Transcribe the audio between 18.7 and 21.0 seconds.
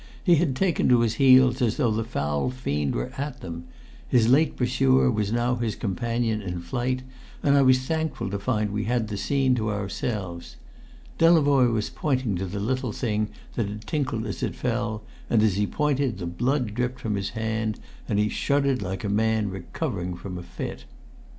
like a man recovering from a fit.